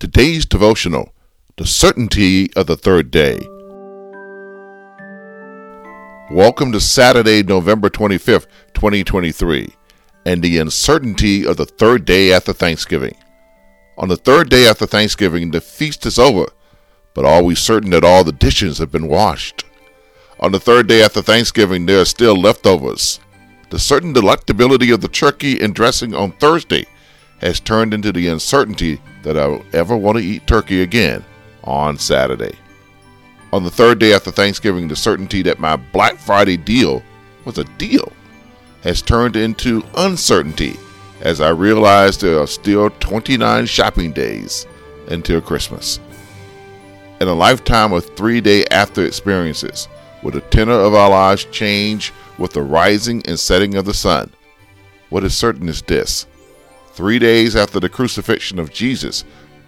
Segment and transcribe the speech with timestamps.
[0.00, 1.12] Today's devotional,
[1.58, 3.38] The Certainty of the Third Day.
[6.30, 9.68] Welcome to Saturday, November 25th, 2023,
[10.24, 13.14] and the uncertainty of the third day after Thanksgiving.
[13.98, 16.46] On the third day after Thanksgiving, the feast is over,
[17.12, 19.64] but are we certain that all the dishes have been washed?
[20.38, 23.20] On the third day after Thanksgiving, there are still leftovers.
[23.68, 26.86] The certain delectability of the turkey and dressing on Thursday
[27.40, 31.24] has turned into the uncertainty that I will ever want to eat turkey again
[31.64, 32.56] on Saturday.
[33.52, 37.02] On the third day after Thanksgiving, the certainty that my Black Friday deal
[37.44, 38.12] was a deal
[38.82, 40.76] has turned into uncertainty
[41.20, 44.66] as I realize there are still 29 shopping days
[45.08, 46.00] until Christmas.
[47.20, 49.88] In a lifetime of three day after experiences,
[50.22, 54.30] will the tenor of our lives change with the rising and setting of the sun?
[55.10, 56.26] What is certain is this
[57.00, 59.24] Three days after the crucifixion of Jesus,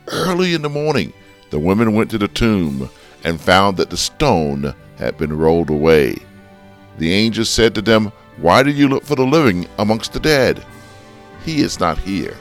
[0.08, 1.14] early in the morning,
[1.48, 2.90] the women went to the tomb
[3.24, 6.16] and found that the stone had been rolled away.
[6.98, 10.62] The angel said to them, Why do you look for the living amongst the dead?
[11.42, 12.36] He is not here.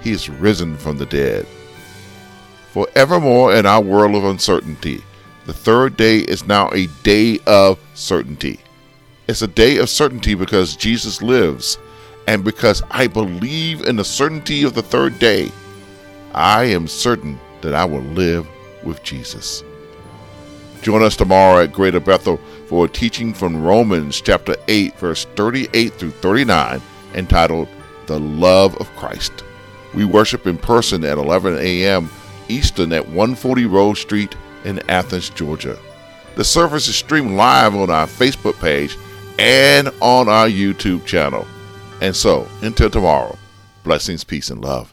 [0.00, 1.46] He is risen from the dead.
[2.70, 5.02] Forevermore in our world of uncertainty,
[5.44, 8.58] the third day is now a day of certainty.
[9.28, 11.76] It's a day of certainty because Jesus lives
[12.26, 15.50] and because I believe in the certainty of the third day,
[16.32, 18.46] I am certain that I will live
[18.82, 19.62] with Jesus.
[20.82, 25.92] Join us tomorrow at Greater Bethel for a teaching from Romans chapter 8, verse 38
[25.94, 26.80] through 39,
[27.14, 27.68] entitled
[28.06, 29.44] The Love of Christ.
[29.94, 32.10] We worship in person at 11 a.m.
[32.48, 35.78] Eastern at 140 Rose Street in Athens, Georgia.
[36.36, 38.98] The service is streamed live on our Facebook page
[39.38, 41.46] and on our YouTube channel.
[42.00, 43.36] And so, until tomorrow,
[43.82, 44.92] blessings, peace, and love.